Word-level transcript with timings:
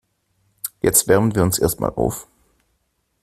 Jetzt 0.81 1.07
wärmen 1.07 1.35
wir 1.35 1.43
uns 1.43 1.59
erstmal 1.59 1.91
auf. 1.91 2.25